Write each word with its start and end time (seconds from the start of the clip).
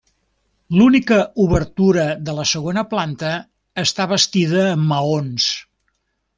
L'única 0.77 1.17
obertura 1.43 2.07
de 2.29 2.35
la 2.39 2.47
segona 2.53 2.85
planta 2.95 3.29
està 3.85 4.11
bastida 4.15 4.67
amb 4.75 4.93
maons. 4.95 5.51